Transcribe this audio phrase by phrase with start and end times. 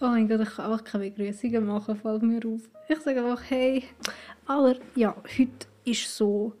[0.00, 2.68] Oh mein Gott, ich kann einfach keine Begrüßungen machen, fällt mir auf.
[2.88, 3.84] Ich sage einfach, hey,
[4.44, 6.52] aber ja, heute ist so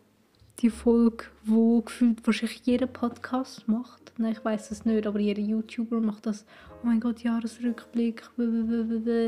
[0.60, 4.12] die Folge, wo gefühlt wahrscheinlich jeder Podcast macht.
[4.18, 6.46] Nein, ich weiß es nicht, aber jeder YouTuber macht das.
[6.80, 8.22] Oh mein Gott, Jahresrückblick.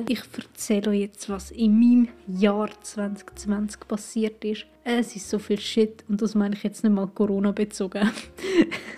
[0.08, 4.66] Ich erzähle euch jetzt, was in meinem Jahr 2020 passiert ist.
[4.84, 8.08] Es ist so viel Shit und das meine ich jetzt nicht mal Corona bezogen.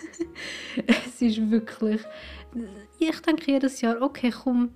[0.86, 2.02] es ist wirklich.
[2.98, 4.70] Ich denke jedes Jahr, okay, komm,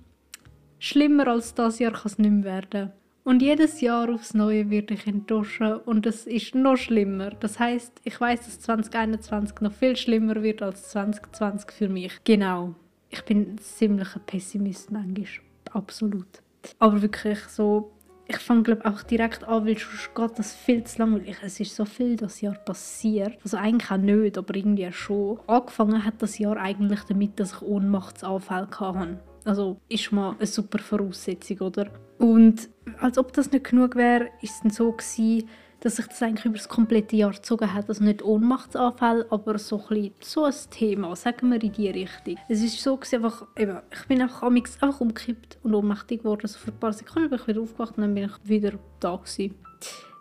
[0.83, 2.91] schlimmer als das Jahr kann es nicht mehr werden.
[3.23, 7.29] Und jedes Jahr aufs Neue werde ich enttäuschen und es ist noch schlimmer.
[7.39, 12.19] Das heißt, ich weiß, dass 2021 noch viel schlimmer wird als 2020 für mich.
[12.25, 12.75] Genau.
[13.09, 15.25] Ich bin ziemlich ein Pessimist manchmal.
[15.71, 16.27] Absolut.
[16.79, 17.93] Aber wirklich so,
[18.27, 21.37] ich fange glaube auch direkt an, weil sonst geht das viel zu langweilig.
[21.41, 23.39] Es ist so viel das Jahr passiert.
[23.41, 25.39] Also eigentlich auch nicht, aber irgendwie schon.
[25.47, 29.19] Angefangen hat das Jahr eigentlich damit, dass ich Ohnmachtsanfälle hatte.
[29.45, 31.87] Also ist mal eine super Voraussetzung, oder?
[32.17, 35.49] Und als ob das nicht genug wäre, ist es dann so gewesen,
[35.83, 37.89] dass sich das eigentlich über das komplette Jahr gezogen hat.
[37.89, 42.37] Also nicht Ohnmachtsanfälle, aber so ein, bisschen, so ein Thema, sagen wir in die Richtung.
[42.47, 46.41] Es ist so gewesen, einfach, eben, ich bin einfach, einfach umgekippt und ohnmächtig geworden.
[46.43, 49.17] Also für ein paar Sekunden bin ich wieder aufgewacht und dann bin ich wieder da
[49.17, 49.55] gewesen.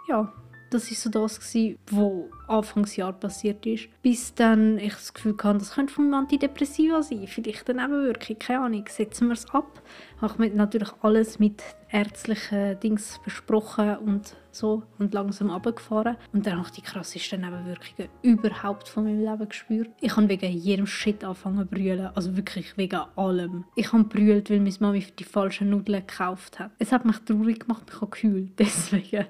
[0.09, 0.33] Ja,
[0.73, 2.13] das war so das, gewesen, was
[2.49, 3.89] Anfangsjahr passiert ist.
[4.03, 7.27] Bis dann ich das Gefühl hatte, das könnte vom Antidepressiva sein.
[7.27, 8.85] Vielleicht eine Nebenwirkung, keine Ahnung.
[8.89, 9.83] Setzen wir es ab.
[10.21, 16.17] Habe ich natürlich alles mit ärztlichen Dings besprochen und so und langsam runtergefahren.
[16.33, 19.91] Und dann habe ich die krassesten Nebenwirkungen überhaupt von meinem Leben gespürt.
[20.01, 22.11] Ich habe wegen jedem Shit angefangen zu brüllen.
[22.15, 23.65] Also wirklich wegen allem.
[23.77, 26.71] Ich habe brüllt, weil meine Mami die falschen Nudeln gekauft hat.
[26.79, 28.59] Es hat mich traurig gemacht, ich habe gekühlt.
[28.59, 29.27] Deswegen.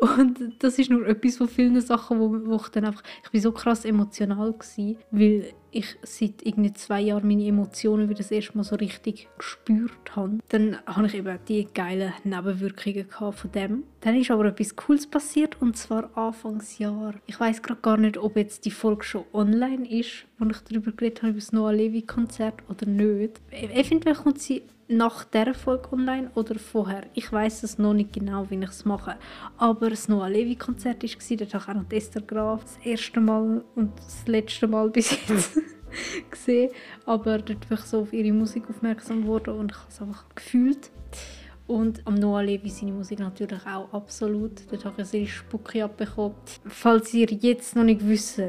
[0.00, 3.40] Und das ist nur etwas von vielen Sachen, wo, wo ich dann einfach, ich bin
[3.40, 8.56] so krass emotional gewesen, weil ich seit irgendwie zwei Jahren meine Emotionen wieder das erste
[8.56, 10.38] Mal so richtig gespürt habe.
[10.48, 13.84] Dann habe ich eben die geilen Nebenwirkungen von dem.
[14.00, 17.14] Dann ist aber etwas Cooles passiert und zwar Anfangsjahr.
[17.26, 20.92] Ich weiß gerade gar nicht, ob jetzt die Folge schon online ist, wo ich darüber
[20.92, 23.40] geredet habe über das Noah Levi Konzert oder nicht.
[23.50, 27.04] Eventuell kommt sie nach der Folge online oder vorher.
[27.14, 29.16] Ich weiß es noch nicht genau, wie ich es mache.
[29.56, 33.20] Aber das Noah Levi Konzert war, dort habe ich auch noch Esther Graf das erste
[33.20, 35.58] Mal und das letzte Mal bis jetzt
[36.30, 36.70] gesehen.
[37.06, 40.24] Aber dort bin ich so auf ihre Musik aufmerksam geworden und ich habe es einfach
[40.34, 40.90] gefühlt.
[41.68, 44.70] Und am Noah Levi seine Musik natürlich auch absolut.
[44.72, 46.34] Dort habe ich eine Spucke abbekommen.
[46.66, 48.40] Falls ihr jetzt noch nicht wisst,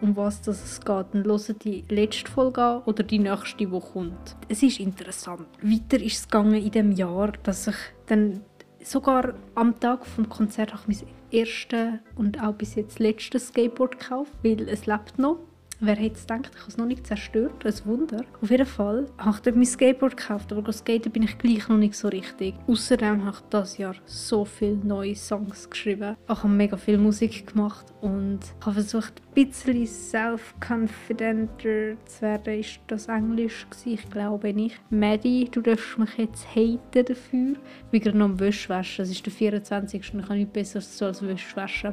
[0.00, 3.66] um was das es geht, dann hört die letzte Folge an oder die nächste, die
[3.66, 4.36] kommt.
[4.48, 5.46] Es ist interessant.
[5.62, 7.76] Weiter ist es gegangen in dem Jahr, dass ich
[8.06, 8.40] dann
[8.82, 10.98] sogar am Tag vom Konzert habe mein
[11.30, 15.38] erstes und auch bis jetzt letztes Skateboard gekauft, weil es lebt noch.
[15.80, 18.24] Wer hätte es gedacht, ich habe es noch nicht zerstört, ein Wunder.
[18.42, 21.76] Auf jeden Fall habe ich dort mein Skateboard gekauft, aber skaten bin ich gleich noch
[21.76, 22.56] nicht so richtig.
[22.66, 26.16] Außerdem habe ich dieses Jahr so viele neue Songs geschrieben.
[26.28, 32.58] Ich habe mega viel Musik gemacht und habe versucht, ein bisschen self-confidenter zu werden.
[32.58, 33.94] Ist das Englisch gewesen?
[33.94, 34.80] Ich glaube nicht.
[34.90, 37.54] Maddie, du darfst mich jetzt haten dafür.
[37.92, 39.04] Wie gerade noch am Wäschwaschen.
[39.04, 40.12] Es ist der 24.
[40.12, 41.92] und ich habe nichts Besseres als Wäschwaschen.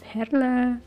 [0.00, 0.80] Perle.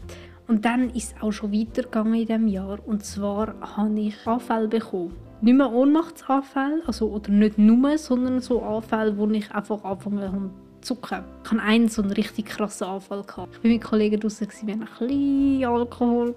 [0.48, 2.80] Und dann ist es auch schon weitergegangen in diesem Jahr.
[2.86, 5.16] Und zwar habe ich Anfälle bekommen.
[5.42, 10.96] Nicht mehr Ohnmachtsanfälle, also, oder nicht nur, sondern so Anfälle, wo ich einfach anfangen zu
[10.96, 11.24] zucken.
[11.44, 13.24] Ich hatte einen so einen richtig krassen Anfall.
[13.24, 13.50] Gehabt.
[13.56, 16.36] Ich war mit Kollegen draußen, wir hatten ein bisschen Alkohol.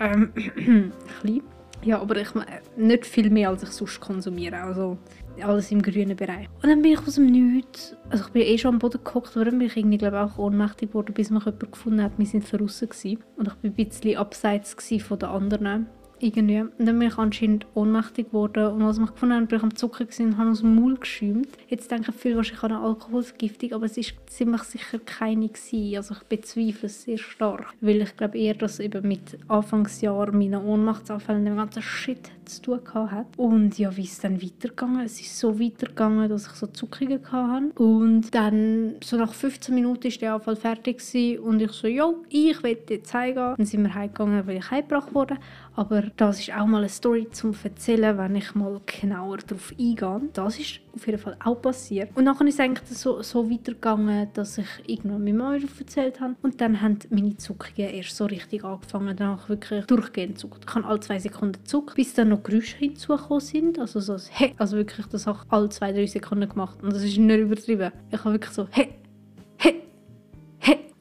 [0.00, 0.92] Ähm, ein
[1.22, 1.42] bisschen.
[1.84, 2.28] Ja, aber ich,
[2.76, 4.62] nicht viel mehr, als ich sonst konsumiere.
[4.62, 4.98] Also
[5.40, 6.48] alles im grünen Bereich.
[6.62, 9.36] Und dann bin ich aus dem Nichts, also ich bin eh schon am Boden gekocht,
[9.36, 12.12] aber dann bin ich irgendwie, glaube auch ohnmächtig geworden, bis mich jemand gefunden hat.
[12.18, 12.88] Wir sind draußen
[13.36, 15.86] und ich war ein bisschen abseits von den anderen
[16.22, 16.60] irgendwie.
[16.60, 19.62] Und dann bin ich anscheinend ohnmächtig geworden und als ich mich gefunden habe, bin ich
[19.62, 21.48] am Zucker und habe aus dem Maul geschäumt.
[21.68, 25.96] Jetzt denken viele wahrscheinlich an eine Alkoholvergiftung, aber es war ziemlich sicher keine gewesen.
[25.96, 30.62] Also ich bezweifle es sehr stark, weil ich glaube eher, dass eben mit Anfangsjahr meine
[30.62, 33.26] Ohnmachtsanfälle den ganzen Shit zu tun hatte.
[33.36, 35.04] Und ja, wie es dann weitergegangen?
[35.04, 37.82] Es ist so weitergegangen, dass ich so Zuckungen hatte.
[37.82, 42.24] Und dann, so nach 15 Minuten war der Anfall fertig gewesen und ich so, jo,
[42.28, 43.54] ich will jetzt heimgehen.
[43.56, 45.36] Dann sind wir heimgegangen, weil ich heimgebracht wurde.
[45.74, 50.20] Aber das ist auch mal eine Story zum Erzählen, wenn ich mal genauer darauf eingehe.
[50.32, 52.10] Das ist auf jeden Fall auch passiert.
[52.14, 56.34] Und dann ist es eigentlich so, so weitergegangen, dass ich irgendwann meiner Mama erzählt habe.
[56.42, 59.16] Und dann haben meine Zuckungen erst so richtig angefangen.
[59.16, 60.64] Ich wirklich durchgehend zuckt.
[60.68, 63.78] Ich habe alle zwei Sekunden zuckt, bis dann noch Geräusche hinzugekommen sind.
[63.78, 64.54] Also so ein Hey.
[64.58, 66.82] Also wirklich, das habe ich alle zwei, drei Sekunden gemacht.
[66.82, 67.92] Und das ist nicht übertrieben.
[68.10, 69.01] Ich habe wirklich so Hey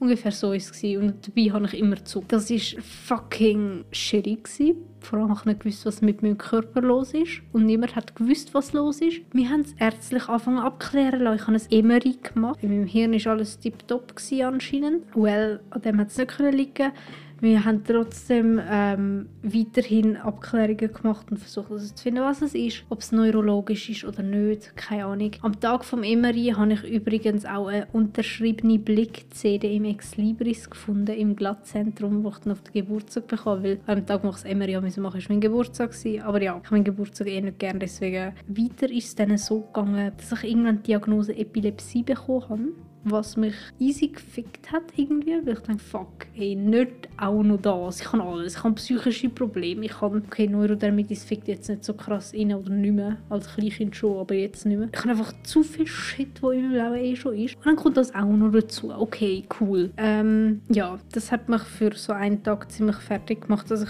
[0.01, 0.83] Ungefähr so war es.
[0.83, 2.23] Und dabei habe ich immer zu.
[2.27, 3.85] Das war fucking.
[3.91, 4.77] Gewesen.
[4.99, 7.43] Vor allem habe ich nicht gewusst, was mit meinem Körper los ist.
[7.53, 9.21] Und niemand hat gewusst, was los ist.
[9.31, 11.55] Wir haben es ärztlich angefangen abklären lassen.
[11.55, 12.63] Ich habe ein MRI gemacht.
[12.63, 15.03] In meinem Hirn war alles tiptop anscheinend.
[15.13, 16.91] Well, an dem hat es nicht liegen
[17.41, 22.83] wir haben trotzdem ähm, weiterhin Abklärungen gemacht und versucht also zu finden, was es ist.
[22.89, 25.31] Ob es neurologisch ist oder nicht, keine Ahnung.
[25.41, 31.15] Am Tag vom MRI habe ich übrigens auch eine unterschriebene Blick-CD im Ex Libris gefunden,
[31.15, 34.43] im Glattzentrum, wo ich dann auf den Geburtstag bekam, weil am Tag, wo ich das
[34.45, 35.95] MRI machen musste, war mein Geburtstag.
[36.23, 38.33] Aber ja, ich habe meinen Geburtstag eh nicht gerne, deswegen.
[38.47, 43.35] Weiter ist es dann so gegangen, dass ich irgendwann die Diagnose Epilepsie bekommen habe was
[43.37, 48.11] mich easy gefickt hat irgendwie, weil ich dachte, fuck, ey, nicht auch noch das, ich
[48.11, 52.33] habe alles, ich habe psychische Probleme, ich habe, okay, Neurodermitis fickt jetzt nicht so krass
[52.33, 54.89] rein oder nicht mehr, als Kleinkind schon, aber jetzt nicht mehr.
[54.93, 57.75] Ich habe einfach zu viel Shit, wo in meinem Leben eh schon ist und dann
[57.75, 59.91] kommt das auch noch dazu, okay, cool.
[59.97, 63.89] Ähm, ja, das hat mich für so einen Tag ziemlich fertig gemacht, dass ich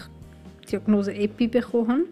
[0.63, 2.03] die Diagnose Epi bekommen habe.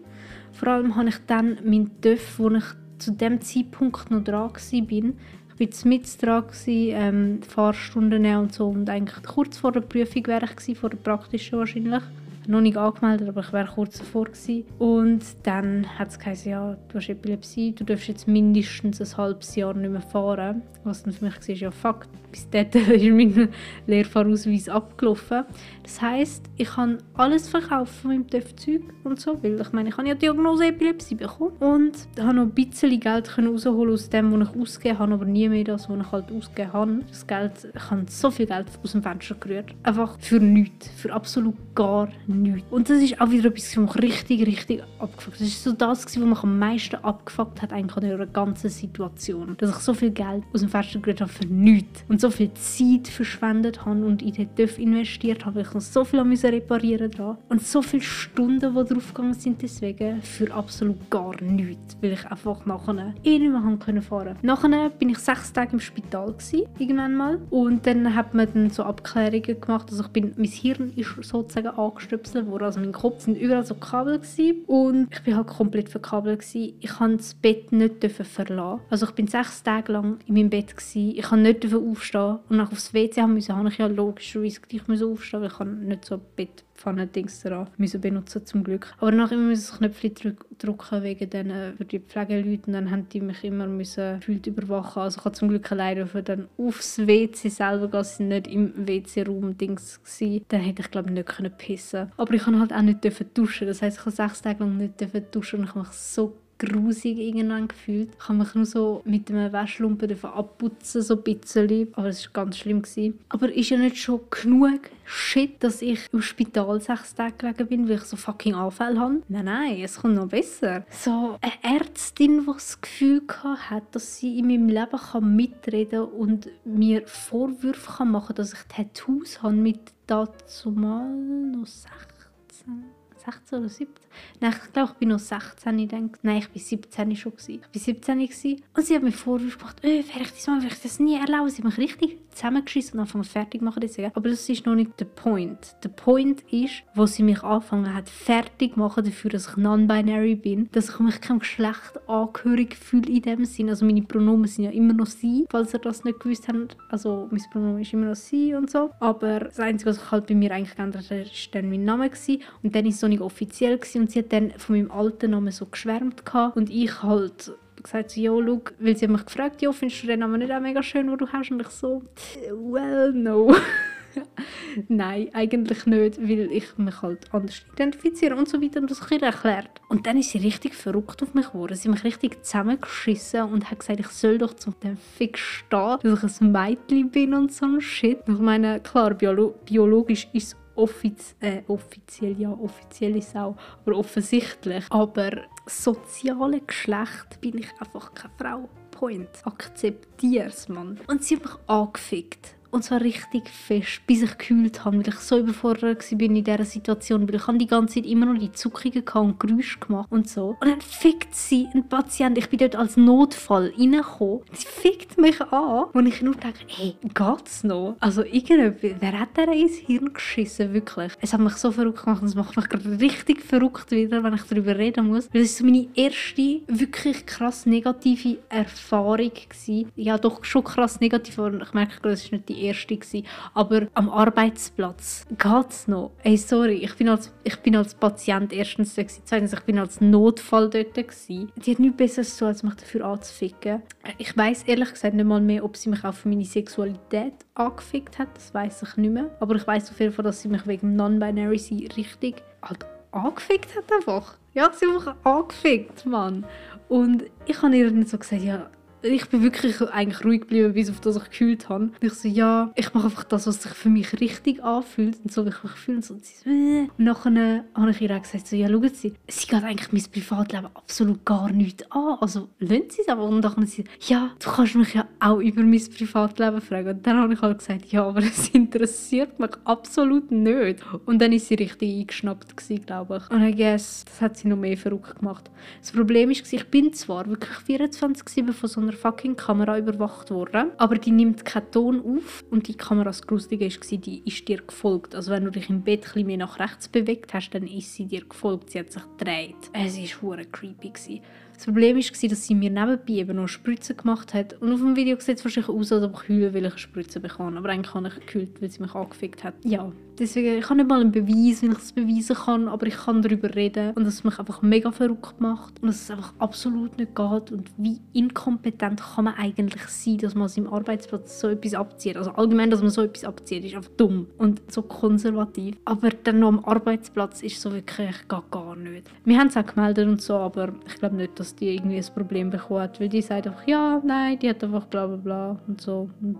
[0.52, 2.64] Vor allem habe ich dann meinen TÜV, wo ich
[2.98, 5.12] zu dem Zeitpunkt noch dran war,
[5.60, 8.68] war mit dran, ähm, Fahrstunden und so.
[8.68, 12.02] Und eigentlich kurz vor der Prüfung wäre ich gewesen, vor der praktischen wahrscheinlich
[12.50, 14.64] noch nicht angemeldet, aber ich wäre kurz davor gewesen.
[14.78, 19.54] Und dann hat es gesagt, ja, du hast Epilepsie, du darfst jetzt mindestens ein halbes
[19.56, 20.62] Jahr nicht mehr fahren.
[20.84, 22.72] Was dann für mich war, ja fuck, bis dahin
[23.26, 23.48] ist mein
[23.86, 25.44] Lehrfahrausweis abgelaufen.
[25.82, 29.96] Das heisst, ich kann alles verkaufen von meinem TÜV-Zeug und so, weil ich meine, ich
[29.96, 34.48] habe ja Diagnose Epilepsie bekommen und habe noch ein bisschen Geld rausholen aus dem, was
[34.48, 37.00] ich ausgegeben habe, aber nie mehr das, was ich halt ausgegeben habe.
[37.08, 39.74] Das Geld, ich habe so viel Geld aus dem Fenster gerührt.
[39.82, 42.39] Einfach für nichts, für absolut gar nichts.
[42.70, 45.40] Und das ist auch wieder etwas, was mich richtig, richtig abgefuckt hat.
[45.40, 49.56] Das ist so das, was mich am meisten abgefuckt hat eigentlich an dieser ganzen Situation.
[49.58, 52.04] Dass ich so viel Geld aus dem Fenster gerührt habe für nichts.
[52.08, 55.80] Und so viel Zeit verschwendet habe und in den TÜV investiert habe, weil ich noch
[55.80, 61.10] so viel reparieren dran und so viele Stunden, die drauf gegangen sind deswegen, für absolut
[61.10, 64.36] gar nichts, weil ich einfach nachher eh nicht mehr fahren konnte.
[64.42, 68.70] Nachher bin ich sechs Tage im Spital gewesen, irgendwann mal und dann hat man dann
[68.70, 73.22] so Abklärungen gemacht, also ich bin, mein Hirn ist sozusagen angestöpselt worden, also mein Kopf
[73.22, 76.74] sind überall so Kabel gewesen und ich bin halt komplett verkabelt gewesen.
[76.80, 78.80] Ich konnte das Bett nicht verlassen.
[78.90, 81.14] Also ich bin sechs Tage lang in meinem Bett gewesen.
[81.16, 85.42] Ich konnte nicht aufstehen und nach aufs WC müssen, habe ich ja logischerweise gleich aufstehen,
[85.42, 88.92] weil ich nicht so Bettpfannen-Dings daran müssen benutzen zum Glück.
[88.98, 92.90] Aber danach immer müssen das Knöpfchen drücken wegen den, äh, für die Pflegeleute und dann
[92.90, 95.02] haben die mich immer müssen gefühlt überwachen.
[95.02, 100.00] Also ich habe zum Glück alleine dann aufs WC selber gehen, nicht im WC-Raum Dings
[100.02, 100.44] gewesen.
[100.48, 102.12] Dann hätte ich glaube ich nicht können pissen.
[102.16, 103.04] Aber ich kann halt auch nicht
[103.36, 103.66] duschen.
[103.66, 107.18] Das heißt, ich habe sechs Tage lang nicht duschen und ich habe mich so grusig
[107.18, 108.10] irgendwann gefühlt.
[108.16, 111.88] Ich habe mich nur so mit einem Waschlumpen abputzen, so ein bisschen.
[111.94, 112.82] Aber es war ganz schlimm.
[112.82, 113.18] Gewesen.
[113.28, 117.88] Aber ist ja nicht schon genug Shit, dass ich im Spital sechs Tage gelegen bin,
[117.88, 119.22] weil ich so fucking Anfälle habe?
[119.28, 120.84] Nein, nein, es kommt noch besser.
[120.90, 126.48] So eine Ärztin, die das Gefühl hat, dass sie in meinem Leben kann mitreden und
[126.64, 133.68] mir Vorwürfe kann machen dass ich Tattoos habe mit dazu mal noch 16 16 oder
[133.68, 133.94] 17.
[134.40, 135.78] Nein, ich glaube, ich bin noch 16.
[135.78, 137.32] Ich denke, nein, ich war 17 schon.
[137.36, 138.62] Ich war 17 gewesen.
[138.76, 141.16] und sie hat mir Vorwürfe gemacht, äh, werde ich das mal, werde ich das nie
[141.16, 141.50] erlauben.
[141.50, 144.12] Sie hat mich richtig zusammengeschissen und anfangen fertig machen deswegen.
[144.14, 145.76] Aber das ist noch nicht der Point.
[145.84, 150.68] Der Point ist, wo sie mich angefangen hat, fertig machen dafür, dass ich non-binary bin,
[150.72, 153.68] dass ich mich keinem Geschlecht angehörig fühle in dem Sinn.
[153.68, 156.76] Also meine Pronomen sind ja immer noch sie, falls ihr das nicht gewusst habt.
[156.88, 158.90] Also mein Pronomen ist immer noch sie und so.
[159.00, 162.08] Aber das Einzige, was ich halt bei mir eigentlich geändert habe, ist dann mein Name
[162.08, 162.42] gewesen.
[162.62, 164.02] Und dann ist es so nicht offiziell gewesen.
[164.02, 166.56] und sie hat dann von meinem alten Namen so geschwärmt gehabt.
[166.56, 170.20] und ich halt gesagt, so, jo, look, weil sie mich gefragt, ja, findest du den
[170.20, 171.50] Namen nicht auch mega schön, wo du hast?
[171.50, 172.02] Und ich so,
[172.50, 173.54] well, no.
[174.88, 179.20] Nein, eigentlich nicht, weil ich mich halt anders identifiziere und so weiter und das ein
[179.20, 179.80] erklärt.
[179.88, 181.74] Und dann ist sie richtig verrückt auf mich geworden.
[181.74, 185.98] Sie hat mich richtig zusammengeschissen und hat gesagt, ich soll doch zu dem Fick stehen,
[186.02, 188.20] dass ich ein Mädchen bin und so ein Shit.
[188.26, 193.96] Ich meine, klar, biolo biologisch ist es offiz äh, offiziell, ja, offiziell ist auch, aber
[193.98, 194.84] offensichtlich.
[194.90, 195.30] Aber
[195.70, 198.68] soziale Geschlecht bin ich einfach keine Frau.
[198.90, 199.30] Point.
[199.44, 201.00] Akzeptier's, Mann.
[201.06, 202.56] Und sie hat mich angefickt.
[202.70, 206.64] Und zwar richtig fest, bis ich gekühlt habe, weil ich so überfordert war in dieser
[206.64, 210.56] Situation, weil ich die ganze Zeit immer noch die Zuckungen und Geräusche gemacht und so.
[210.60, 215.40] Und dann fickt sie ein Patient, ich bin dort als Notfall reingekommen, sie fickt mich
[215.40, 217.96] an und ich nur denke, hey, geht's noch?
[218.00, 221.12] Also irgendwie, wer hat der ins Hirn geschissen, wirklich?
[221.20, 224.42] Es hat mich so verrückt gemacht und es macht mich richtig verrückt wieder, wenn ich
[224.42, 229.84] darüber reden muss, weil es so meine erste wirklich krass negative Erfahrung war.
[229.96, 232.96] Ja, doch schon krass negativ, aber ich merke es ist nicht die erste.
[232.96, 233.26] Gewesen.
[233.54, 236.12] Aber am Arbeitsplatz geht's noch.
[236.22, 239.78] Ey, sorry, ich bin als, ich bin als Patient erstens da gewesen, zweitens, ich bin
[239.78, 241.52] als Notfall dort gewesen.
[241.56, 243.82] Die hat nichts Besseres so, als mich dafür anzuficken.
[244.18, 248.18] Ich weiß ehrlich gesagt nicht mal mehr, ob sie mich auch für meine Sexualität angefickt
[248.18, 249.30] hat, das weiß ich nicht mehr.
[249.40, 253.92] Aber ich weiß auf jeden Fall, dass sie mich wegen Non-Binary richtig halt angefickt hat
[253.92, 254.36] einfach.
[254.54, 256.44] Ja, sie hat mich angefickt, Mann.
[256.88, 258.68] Und ich habe ihr dann so gesagt, ja,
[259.02, 261.84] ich bin wirklich eigentlich ruhig geblieben, bis auf das ich gefühlt habe.
[261.84, 265.32] Und ich so, ja, ich mache einfach das, was sich für mich richtig anfühlt und
[265.32, 265.96] so, wie ich mich fühle.
[265.98, 266.88] Und, so, und, sie so, äh.
[266.96, 270.12] und nachher habe ich ihr auch gesagt, so, ja, schauen Sie, sie geht eigentlich mein
[270.12, 272.18] Privatleben absolut gar nicht an.
[272.20, 273.24] Also, lassen Sie es aber.
[273.24, 276.88] Und dann sie, ja, du kannst mich ja auch über mein Privatleben fragen.
[276.88, 280.80] Und dann habe ich halt gesagt, ja, aber es interessiert mich absolut nicht.
[281.06, 283.30] Und dann ist sie richtig eingeschnappt gewesen, glaube ich.
[283.30, 285.50] Und ich guess, das hat sie noch mehr verrückt gemacht.
[285.80, 290.30] Das Problem ist, ich bin zwar wirklich 24-7 von so einer einer fucking Kamera überwacht
[290.30, 290.72] worden.
[290.76, 294.62] Aber die nimmt keinen Ton auf und die Kamera, das Grustige war, die ist dir
[294.62, 295.14] gefolgt.
[295.14, 298.06] Also wenn du dich im Bett ein mehr nach rechts bewegt hast, dann ist sie
[298.06, 298.70] dir gefolgt.
[298.70, 299.56] Sie hat sich gedreht.
[299.72, 300.90] Es war creepy.
[300.90, 301.20] Gewesen.
[301.60, 304.54] Das Problem war, dass sie mir nebenbei eben noch Spritzen gemacht hat.
[304.62, 306.78] Und auf dem Video sieht es wahrscheinlich aus, als ob ich heule, weil ich eine
[306.78, 307.58] Spritze bekomme.
[307.58, 309.52] Aber eigentlich habe ich gekühlt, weil sie mich angefickt hat.
[309.62, 312.96] Ja, deswegen, ich habe nicht mal einen Beweis, wie ich es beweisen kann, aber ich
[312.96, 313.90] kann darüber reden.
[313.90, 315.82] Und dass es mich einfach mega verrückt macht.
[315.82, 317.52] Und dass es einfach absolut nicht geht.
[317.52, 322.16] Und wie inkompetent kann man eigentlich sein, dass man aus seinem Arbeitsplatz so etwas abzieht.
[322.16, 325.76] Also allgemein, dass man so etwas abzieht, ist einfach dumm und so konservativ.
[325.84, 329.10] Aber dann noch am Arbeitsplatz ist so wirklich gar, gar nicht.
[329.26, 331.96] Wir haben es auch gemeldet und so, aber ich glaube nicht, dass dass die irgendwie
[331.96, 335.16] ein Problem bekommen hat, weil die sagt einfach, ja, nein, die hat einfach bla bla
[335.16, 336.08] bla und so.
[336.20, 336.36] Und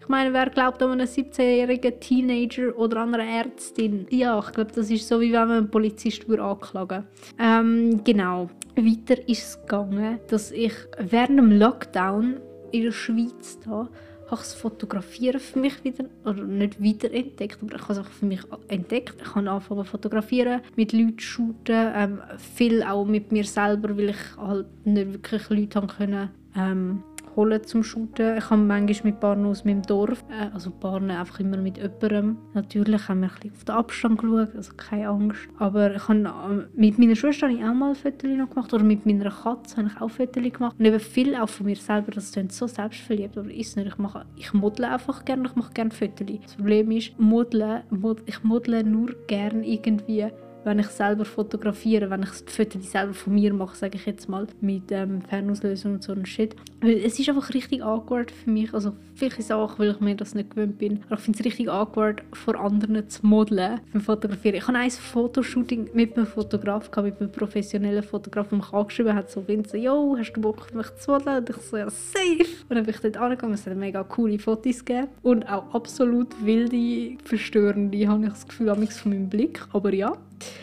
[0.00, 4.06] ich meine, wer glaubt an einen 17-jährigen Teenager oder an eine Ärztin?
[4.10, 7.04] Ja, ich glaube, das ist so, wie wenn man einen Polizist anklagen
[7.38, 8.50] ähm, Genau.
[8.76, 12.40] Weiter ist es gegangen, dass ich während dem Lockdown
[12.72, 13.88] in der Schweiz da
[14.30, 18.10] habe das Fotografieren für mich wieder, oder nicht wieder entdeckt, aber ich habe es auch
[18.10, 19.16] für mich entdeckt.
[19.20, 22.20] Ich habe angefangen zu fotografieren, mit Leuten shooten, ähm,
[22.56, 27.02] viel auch mit mir selber, weil ich halt nicht wirklich Leute haben können, ähm,
[27.36, 28.36] holen zum Shooten.
[28.38, 32.38] Ich habe manchmal mit Paaren aus meinem Dorf, äh, also Paaren einfach immer mit jemandem.
[32.54, 35.48] Natürlich haben wir ein bisschen auf den Abstand geschaut, also keine Angst.
[35.58, 38.84] Aber ich habe, äh, mit meiner Schwester habe ich auch mal Fotos noch gemacht oder
[38.84, 40.76] mit meiner Katze habe ich auch Fotos gemacht.
[40.78, 43.88] Und eben viel auch von mir selber, das klingt so selbstverliebt, aber ist nicht.
[43.88, 46.26] Ich, mache, ich modle einfach gerne, ich mache gerne Fotos.
[46.42, 50.30] Das Problem ist, modeln, mod, ich modle nur gerne irgendwie
[50.64, 54.28] wenn ich selber fotografiere, wenn ich die Fotos selber von mir mache, sage ich jetzt
[54.28, 56.54] mal, mit ähm, Fernauslösung und so ein Shit.
[56.80, 60.34] Weil es ist einfach richtig awkward für mich, also ist auch, weil ich mir das
[60.34, 64.56] nicht gewöhnt bin, aber ich finde es richtig awkward, vor anderen zu modeln beim Fotografieren.
[64.56, 69.14] Ich habe ein Fotoshooting mit einem Fotograf gehabt, mit einem professionellen Fotograf, der mich angeschrieben
[69.14, 71.38] hat, so Vince, yo, hast du Bock, mich zu modeln?
[71.38, 72.64] Und ich so, ja, safe!
[72.68, 76.28] Und dann bin ich dort angegangen, es hat mega coole Fotos gegeben und auch absolut
[76.42, 80.14] wilde, verstörende, habe ich das Gefühl, von meinem Blick, aber ja.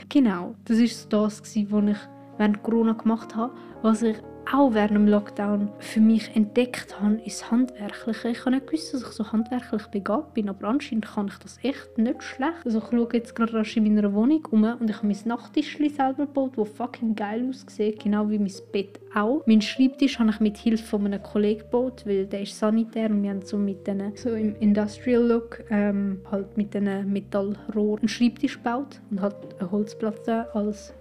[0.09, 3.53] Genau, das war das, was ich während Corona gemacht habe.
[3.81, 4.17] Was ich
[4.53, 8.29] auch während dem Lockdown für mich entdeckt habe, ist Handwerkliche.
[8.29, 11.59] Ich habe nicht gewusst, dass ich so handwerklich begabt bin, aber anscheinend kann ich das
[11.63, 12.65] echt nicht schlecht.
[12.65, 15.89] Also ich schaue jetzt gerade rasch in meiner Wohnung um und ich habe mein Nachttischchen
[15.89, 19.43] selber gebaut, das fucking geil aussieht, genau wie mein Bett auch.
[19.45, 23.23] Mein Schreibtisch habe ich mit Hilfe von einem Kollegen gebaut, weil der ist sanitär und
[23.23, 28.09] wir haben so mit denen, so im Industrial Look, ähm, halt mit diesen Metallrohren einen
[28.09, 30.93] Schreibtisch gebaut und halt eine Holzplatte als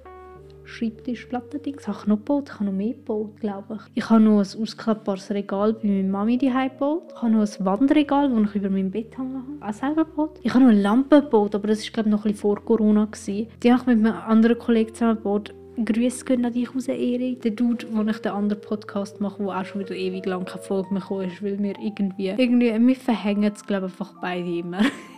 [0.67, 1.87] Schreibtischplatten-Dings.
[1.89, 2.49] Habe ich noch gebaut?
[2.49, 4.03] Ich habe noch mehr gebaut, glaube ich.
[4.03, 7.13] Ich habe noch ein ausklappbares Regal bei meiner Mami daheim gebaut.
[7.15, 9.29] Ich habe noch ein Wandregal, das ich über meinem Bett habe,
[9.61, 10.41] auch selber gebaut.
[10.43, 12.65] Ich habe noch eine Lampe gebaut, aber das war glaube ich noch ein bisschen vor
[12.65, 13.07] Corona.
[13.07, 13.49] Gewesen.
[13.63, 15.55] Die habe ich mit einem anderen Kollegen zusammen gebaut.
[15.85, 17.43] Grüße gehen an dich raus, Erik.
[17.43, 20.63] Der Dude, wo ich den anderen Podcast mache, wo auch schon wieder ewig lang keine
[20.63, 24.81] Folge mehr ist, weil wir irgendwie, irgendwie, wir verhängen es, glaube ich, einfach beide immer.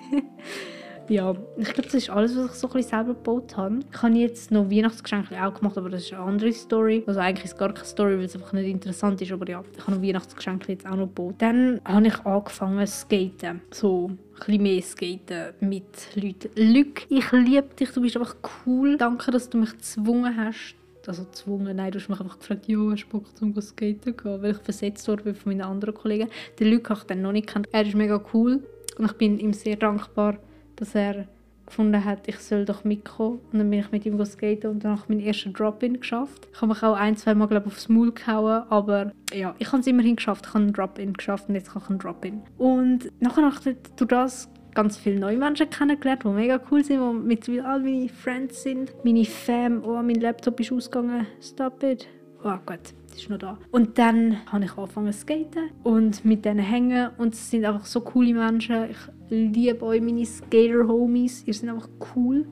[1.08, 3.80] Ja, ich glaube, das ist alles, was ich so ein bisschen selber gebaut habe.
[3.90, 7.02] Ich habe jetzt noch Weihnachtsgeschenke auch gemacht, aber das ist eine andere Story.
[7.06, 9.62] Also eigentlich ist es gar keine Story, weil es einfach nicht interessant ist, aber ja,
[9.74, 11.36] ich habe noch Weihnachtsgeschenke jetzt auch noch gebaut.
[11.38, 13.62] Dann habe ich angefangen zu skaten.
[13.70, 15.84] So ein bisschen mehr skaten mit
[16.14, 16.50] Leuten.
[16.56, 18.36] Luc, ich liebe dich, du bist einfach
[18.66, 18.98] cool.
[18.98, 20.74] Danke, dass du mich gezwungen hast,
[21.06, 24.42] also gezwungen, nein, du hast mich einfach gefragt, ja, hast du Bock zum skaten gehen,
[24.42, 26.28] weil ich versetzt worden bin von meinen anderen Kollegen.
[26.60, 27.66] Den Luc habe ich dann noch nicht gekannt.
[27.72, 28.62] Er ist mega cool
[28.98, 30.36] und ich bin ihm sehr dankbar,
[30.78, 31.26] dass er
[31.68, 33.40] gefunden hat, ich soll doch mitkommen.
[33.52, 36.48] Und dann bin ich mit ihm skaten und dann habe ich meinen ersten Drop-In geschafft.
[36.52, 39.80] Ich habe mich auch ein, zwei Mal glaub, aufs Maul gehauen, aber ja, ich habe
[39.80, 40.46] es immerhin geschafft.
[40.46, 42.42] Ich habe einen Drop-In geschafft und jetzt habe ich einen Drop-In.
[42.56, 47.00] Und nachher habe ich durch das ganz viele neue Menschen kennengelernt, die mega cool sind,
[47.00, 48.92] die mittlerweile all meine Friends sind.
[49.04, 52.08] Meine Fam, oh, mein Laptop ist ausgegangen, stop it.
[52.44, 53.58] Oh gut, das ist noch da.
[53.72, 57.10] Und dann habe ich angefangen zu skaten und mit denen hängen.
[57.18, 58.90] Und es sind einfach so coole Menschen.
[58.90, 58.98] Ich
[59.30, 61.44] liebe euch, meine Skater-Homies.
[61.46, 62.46] Ihr seid einfach cool.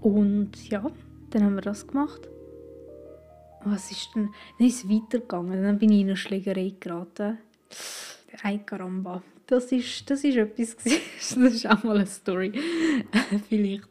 [0.00, 0.84] Und ja,
[1.30, 2.28] dann haben wir das gemacht.
[3.64, 4.30] Was ist denn?
[4.58, 5.62] Dann ist es weitergegangen.
[5.62, 7.38] Dann bin ich in eine Schlägerei geraten.
[8.42, 9.22] Ein Karamba.
[9.46, 10.76] Das ist, das ist etwas.
[11.18, 12.52] das ist auch mal eine Story.
[13.48, 13.88] Vielleicht.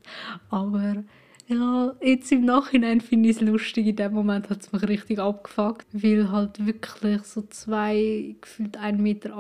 [0.50, 1.04] Aber
[1.48, 3.88] ja, jetzt im Nachhinein finde ich es lustig.
[3.88, 5.88] In dem Moment hat es mich richtig abgefuckt.
[5.94, 9.38] Weil halt wirklich so zwei, gefühlt 1,80 Meter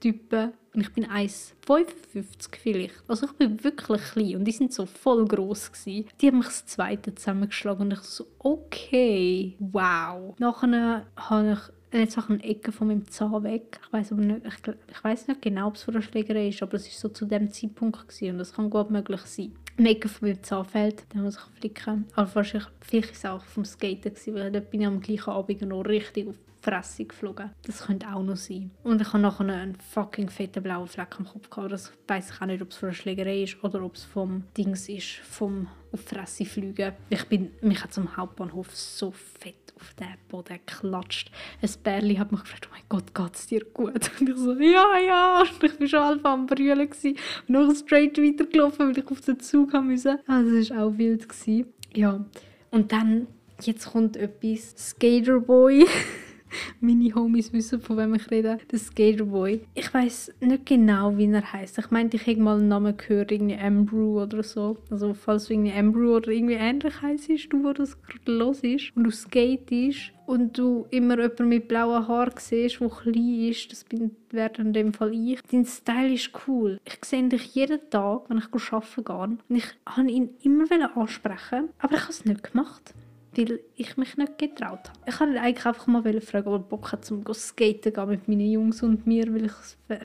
[0.00, 0.52] Typen.
[0.72, 2.94] Und ich bin 1,55 vielleicht.
[3.08, 6.08] Also ich bin wirklich klein und die sind so voll groß gewesen.
[6.20, 10.34] Die haben mich das zweite zusammengeschlagen und ich so, okay, wow.
[10.38, 13.80] Nachher habe ich jetzt auch eine Ecke von meinem Zahn weg.
[13.84, 16.62] Ich weiß aber nicht, ich, ich weiß nicht genau, ob es von der Schlägerei ist,
[16.62, 19.52] aber es ist so zu dem Zeitpunkt gewesen und das kann gut möglich sein.
[19.76, 22.06] Eine Ecke von meinem Zahn fällt, dann muss ich flicken.
[22.14, 25.30] Aber wahrscheinlich, vielleicht war es auch vom Skaten gewesen, weil dort bin ich am gleichen
[25.30, 27.50] Abend noch richtig auf Fresse geflogen.
[27.66, 28.70] Das könnte auch noch sein.
[28.82, 31.72] Und ich habe nachher einen fucking fetten blauen Fleck am Kopf gehabt.
[31.72, 34.44] Das weiß ich auch nicht, ob es von einer Schlägerei ist oder ob es vom
[34.56, 36.92] Dings ist, vom auf Fresse fliegen.
[37.08, 41.32] Ich bin, mich hat am Hauptbahnhof so fett auf den Boden geklatscht.
[41.62, 44.10] Ein Bärli hat mich gefragt, oh mein Gott, geht es dir gut?
[44.20, 45.40] Und ich so, ja, ja.
[45.40, 46.88] Und ich war schon halb am Brüllen.
[46.88, 50.20] Und noch straight weitergelaufen, weil ich auf den Zug musste.
[50.26, 51.28] Also das war auch wild.
[51.28, 51.72] Gewesen.
[51.94, 52.24] Ja,
[52.70, 53.26] und dann,
[53.62, 54.74] jetzt kommt etwas.
[54.76, 55.86] Skaterboy.
[56.80, 58.58] Meine Homies wissen, von wem ich rede.
[58.70, 59.60] Der Skaterboy.
[59.74, 61.78] Ich weiß nicht genau, wie er heißt.
[61.78, 64.76] Ich meinte, ich habe mal einen Namen gehört, irgendwie Ambrew oder so.
[64.90, 68.96] Also, falls du irgendwie Ambrew oder irgendwie ähnlich heisst, du, wo das gerade los ist
[68.96, 73.84] und du skatest und du immer jemanden mit blauen Haaren siehst, der klein ist, das
[73.84, 75.40] bin, wäre in dem Fall ich.
[75.50, 76.78] Dein Style ist cool.
[76.84, 79.38] Ich sehe dich jeden Tag, wenn ich arbeiten gehe.
[79.48, 79.64] Und ich
[79.96, 82.94] wollte ihn immer ansprechen, aber ich habe es nicht gemacht
[83.36, 84.98] weil ich mich nicht getraut habe.
[85.06, 88.50] Ich wollte eigentlich einfach mal fragen, ob er Bock hat, zum skaten gehen mit meinen
[88.50, 89.52] Jungs und mir, weil ich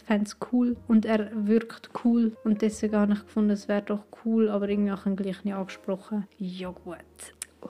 [0.07, 4.49] es cool und er wirkt cool und deswegen habe ich gefunden, es wäre doch cool,
[4.49, 6.27] aber irgendwie habe ich ihn gleich nicht angesprochen.
[6.37, 6.97] Ja gut,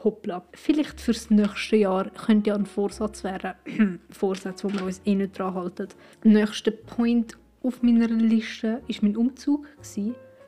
[0.03, 0.43] hoppla.
[0.53, 3.53] Vielleicht fürs nächste Jahr könnte ja ein Vorsatz werden.
[4.09, 5.87] Vorsatz, wo wir uns eh nicht dran halten.
[6.23, 9.67] Der nächste Point auf meiner Liste war mein Umzug.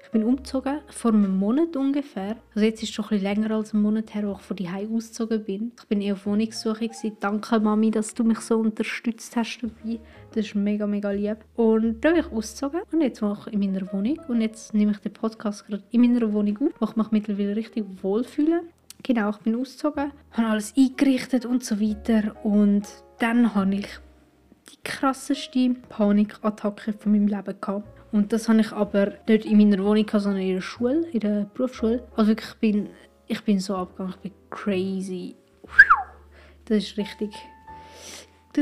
[0.08, 2.38] Ich bin umgezogen, vor einem Monat ungefähr.
[2.56, 4.70] Also jetzt ist es schon ein länger als ein Monat her, wo ich von die
[4.70, 5.74] ausgezogen bin.
[5.78, 6.88] Ich bin eher auf Wohnungssuche.
[6.88, 7.17] Gewesen.
[7.20, 10.00] Danke, Mami, dass du mich so unterstützt hast dabei.
[10.34, 11.39] Das ist mega, mega lieb.
[11.58, 14.17] Und dann bin ich ausgezogen und jetzt mache ich in meiner Wohnung.
[14.30, 17.58] Und jetzt nehme ich den Podcast gerade in meiner Wohnung auf, wo ich mich mittlerweile
[17.58, 18.62] richtig wohlfühle.
[19.04, 22.34] Genau, ich bin ausgezogen, habe alles eingerichtet und so weiter.
[22.46, 22.88] Und
[23.20, 23.89] dann habe ich
[24.70, 27.96] die krasseste Panikattacke von meinem Leben gehabt.
[28.12, 31.48] Und das habe ich aber nicht in meiner Wohnung, sondern in der Schule, in der
[31.54, 32.04] Berufsschule.
[32.15, 32.89] Also wirklich, ich bin,
[33.28, 35.36] ich bin so abgegangen, ich bin crazy.
[36.65, 37.32] Das ist richtig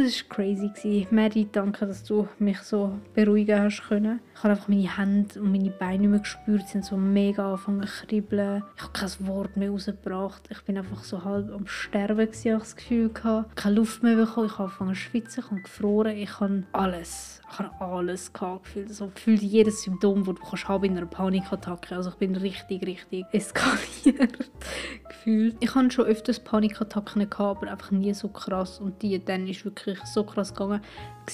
[0.03, 0.69] das war crazy.
[0.69, 1.08] Gewesen.
[1.12, 4.19] Mary, danke, dass du mich so beruhigen hast können.
[4.34, 6.63] Ich habe einfach meine Hände und meine Beine nicht mehr gespürt.
[6.67, 8.63] Sie sind so mega angefangen zu kribbeln.
[8.75, 10.43] Ich habe kein Wort mehr rausgebracht.
[10.49, 13.10] Ich bin einfach so halb am Sterben, gewesen, habe ich das Gefühl.
[13.10, 13.55] Gehabt.
[13.55, 14.47] Keine Luft mehr bekommen.
[14.47, 16.17] Ich habe angefangen zu schwitzen, ich habe gefroren.
[16.17, 18.89] Ich habe alles, ich habe alles gefühlt.
[18.89, 21.95] Also gefühlt jedes Symptom, das du kannst in einer Panikattacke.
[21.95, 24.51] Also ich bin richtig, richtig eskaliert
[25.10, 25.55] gefühlt.
[25.60, 28.79] Ich hatte schon öfters Panikattacken, gehabt, aber einfach nie so krass.
[28.79, 30.81] Und die dann ist wirklich wirklich so krass gegangen.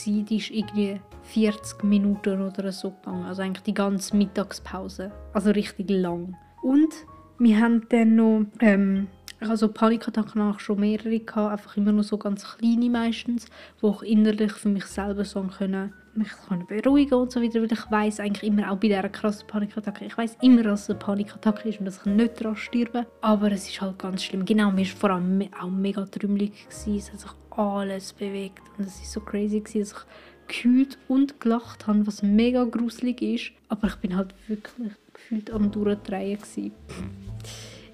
[0.06, 3.26] Die ist irgendwie 40 Minuten oder so gegangen.
[3.26, 5.12] Also eigentlich die ganze Mittagspause.
[5.34, 6.36] Also richtig lang.
[6.62, 6.94] Und
[7.40, 9.08] wir haben dann noch, ähm,
[9.40, 13.48] also Panikattacken habe schon mehrere gehabt, einfach immer nur so ganz kleine meistens,
[13.80, 17.72] wo ich innerlich für mich selber so können mich können beruhigen und so weiter, weil
[17.72, 21.00] ich weiß eigentlich immer, auch bei dieser krassen Panikattacke, ich weiß immer, dass es eine
[21.00, 24.46] Panikattacke ist und dass ich nicht daran sterbe, aber es ist halt ganz schlimm.
[24.46, 29.00] Genau, mir war vor allem auch mega trümmelig, es hat sich alles bewegt und es
[29.00, 33.88] war so crazy, gewesen, dass ich gekühlt und gelacht habe, was mega gruselig ist, aber
[33.88, 36.72] ich bin halt wirklich gefühlt am Durchdrehen gewesen.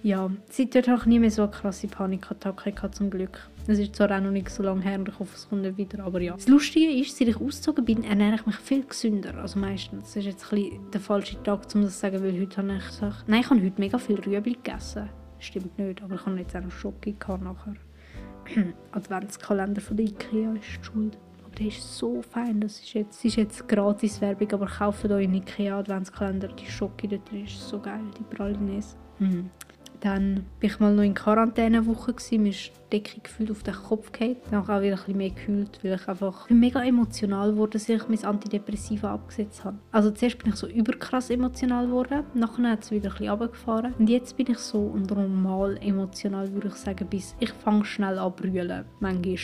[0.03, 3.49] Ja, seitdem habe ich nie mehr so eine krasse Panikattacke gehabt, zum Glück.
[3.67, 5.77] Es ist zwar auch noch nicht so lange her und ich hoffe, es kommt nicht
[5.77, 6.33] wieder, aber ja.
[6.33, 9.35] Das Lustige ist, seit ich ausgezogen bin, ernähre ich mich viel gesünder.
[9.35, 10.05] Also meistens.
[10.05, 13.01] Das ist jetzt ein der falsche Tag, um das zu sagen, weil heute habe ich
[13.27, 15.09] nein, ich habe heute mega viel Rüebli gegessen.
[15.39, 17.75] Stimmt nicht, aber ich habe jetzt auch noch Schoki nachher.
[18.91, 21.17] Adventskalender von Ikea ist schuld.
[21.43, 22.62] Aber der ist so fein.
[22.62, 26.47] Das ist jetzt, ist jetzt gratis Werbung, aber kauft euch einen Ikea Adventskalender.
[26.49, 28.95] Die Schoki da ist so geil, die Pralines.
[29.19, 29.49] Mhm.
[30.01, 34.38] Dann bin ich mal noch in Quarantänewoche mir ist die Decke auf den Kopf gefallen.
[34.51, 38.01] Dann habe ich auch wieder ein mehr gekühlt, weil ich einfach mega emotional geworden, seit
[38.01, 39.77] ich mein Antidepressiva abgesetzt habe.
[39.91, 43.93] Also zuerst bin ich so überkrass emotional geworden, nachher hat es wieder ein bisschen runtergefahren.
[43.97, 48.33] Und jetzt bin ich so normal emotional, würde ich sagen, bis ich fange schnell an
[48.33, 49.38] brüllen, manchmal.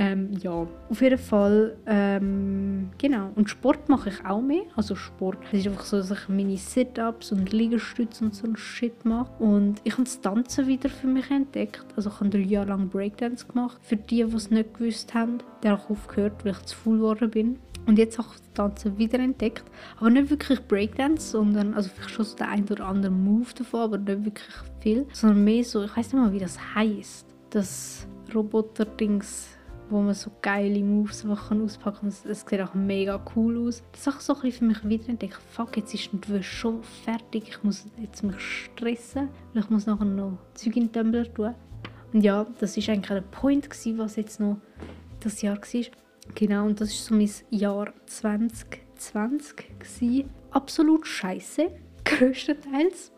[0.00, 3.32] Ähm, ja, auf jeden Fall, ähm, genau.
[3.34, 4.62] Und Sport mache ich auch mehr.
[4.76, 8.56] Also Sport, es ist einfach so, dass ich meine Sit-Ups und Liegestütze und so ein
[8.56, 9.32] Shit mache.
[9.42, 11.84] Und ich habe das Tanzen wieder für mich entdeckt.
[11.96, 13.78] Also ich habe drei Jahre lang Breakdance gemacht.
[13.82, 16.98] Für die, die es nicht gewusst haben, der habe ich aufgehört, weil ich zu faul
[16.98, 17.58] geworden bin.
[17.86, 19.64] Und jetzt habe ich das Tanzen wieder entdeckt.
[19.98, 23.80] Aber nicht wirklich Breakdance, sondern also vielleicht schon so der ein oder andere Move davon,
[23.80, 25.06] aber nicht wirklich viel.
[25.12, 27.26] Sondern mehr so, ich weiß nicht mal, wie das heißt.
[27.50, 29.57] Das Roboter-Dings
[29.90, 32.30] wo man so geile Moves einfach auspacken kann.
[32.30, 33.82] Es, sieht auch mega cool aus.
[33.92, 35.38] Das ist so ein für mich wiederentdeckt.
[35.50, 37.44] Fuck, jetzt ist die Wäsche schon fertig.
[37.48, 41.54] Ich muss jetzt mich stressen, weil ich muss nachher noch Zeug in den Tumbler tun.
[42.12, 44.58] Und ja, das war eigentlich der Point, gewesen, was jetzt noch
[45.20, 45.84] das Jahr war.
[46.34, 49.78] Genau, und das war so mein Jahr 2020.
[49.78, 50.30] Gewesen.
[50.50, 51.70] Absolut scheiße,
[52.04, 53.12] größtenteils.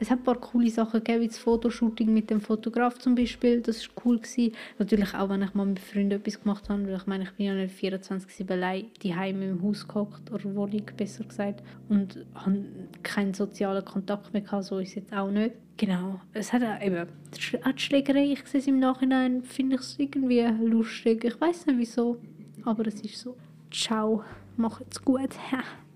[0.00, 3.60] Es hat ein paar coole Sachen gegeben, wie das Fotoshooting mit dem Fotograf zum Beispiel.
[3.60, 4.18] Das war cool.
[4.18, 4.52] Gewesen.
[4.78, 7.46] Natürlich auch, wenn ich mal mit Freunden etwas gemacht habe, weil ich meine, ich bin
[7.46, 12.64] ja nicht 24 allein daheim im Haus gehockt, oder Wohnung besser gesagt, und habe
[13.02, 15.54] keinen sozialen Kontakt mehr gehabt, so ist es jetzt auch nicht.
[15.76, 17.06] Genau, es hat auch eben,
[17.62, 21.24] auch die Schlägerei, ich sehe es im Nachhinein, finde ich es irgendwie lustig.
[21.24, 22.18] Ich weiß nicht wieso,
[22.64, 23.36] aber es ist so.
[23.70, 24.24] Ciao,
[24.56, 25.30] macht's gut.